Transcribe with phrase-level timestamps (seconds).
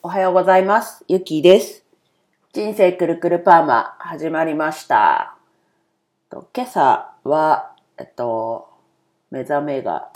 [0.00, 1.04] おはようございます。
[1.08, 1.84] ゆきです。
[2.52, 5.36] 人生くるくるパーマ始まりました。
[6.30, 8.68] 今朝は、えっと、
[9.32, 10.12] 目覚めが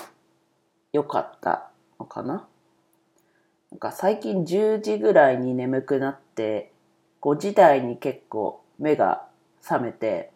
[0.93, 1.69] 良かった
[1.99, 2.47] のかな？
[3.73, 6.73] なんか最近10時ぐらいに眠くなって、
[7.21, 9.27] 5時台に結構目が
[9.63, 10.31] 覚めて、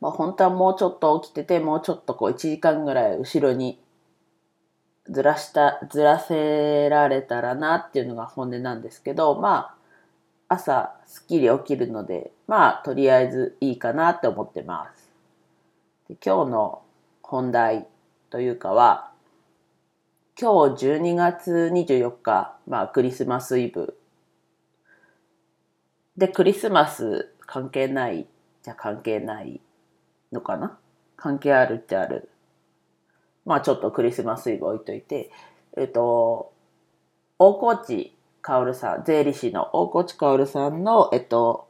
[0.00, 3.78] まあ本当はもうちょっと起きてて、もうちょっとこう1時間ぐらい後ろに
[5.08, 9.74] ずらした、ずらせられたらなっていうのが本音なんですけど、ま
[10.48, 15.10] あ、朝すっきり起きるので、まあ、とりあえずいいかなって思ってます。
[16.08, 16.82] で今日の
[17.22, 17.86] 本題
[18.30, 19.10] というかは、
[20.40, 23.98] 今日12月24日、まあ、クリスマスイブ。
[26.16, 28.26] で、クリスマス関係ない
[28.62, 29.60] じゃ関係ない
[30.32, 30.78] のかな？
[31.16, 32.29] 関係あるっちゃある。
[33.44, 35.30] まあちょっとクリスマスイブ置いといて、
[35.76, 36.52] えっと、
[37.38, 41.68] 大河内薫さん、税理士の大河内薫さんの、えっと、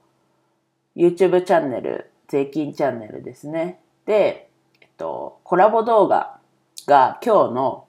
[0.96, 3.80] YouTube チャンネル、税金チャンネルですね。
[4.06, 4.48] で、
[4.80, 6.38] えっと、コラボ動画
[6.86, 7.86] が今日の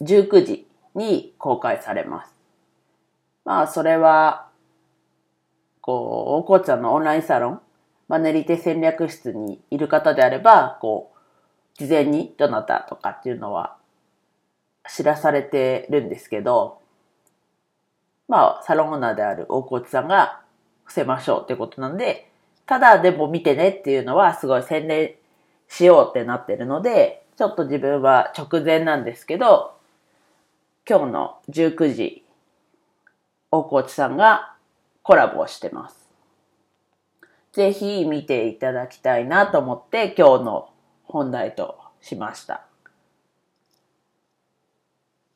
[0.00, 2.34] 19時に公開されます。
[3.44, 4.48] まあそれは、
[5.80, 7.60] こう、大河内さんのオンラインサロン、
[8.08, 11.19] マネリテ戦略室にいる方であれば、こう、
[11.78, 13.76] 事前にどなたとかっていうのは
[14.88, 16.80] 知らされてるんですけど、
[18.28, 20.40] まあ、サロンオーナーである大河内さんが
[20.84, 22.30] 伏せましょうってことなんで、
[22.66, 25.14] ただでも見てねっていうのはすごい宣伝
[25.68, 29.74] しようってなってるので、ちょっと自分は直前なんですけど、
[30.88, 32.24] 今日の19時、
[33.50, 34.54] 大河内さんが
[35.02, 36.08] コラボをしてます。
[37.52, 40.70] ぜひ見ていただきたいなと思って今日の
[41.10, 42.64] 本題としました。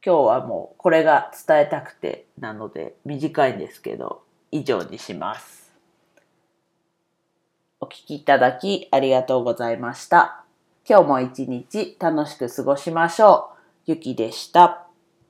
[0.04, 4.22] 今日はもうこれが伝えたくてなので短いんですけど
[4.52, 5.72] 以上にします。
[7.80, 10.44] お聞きいただきありがとうございました。
[10.88, 13.58] 今日も一日楽しく過ごしましょう。
[13.86, 14.83] ゆきでした。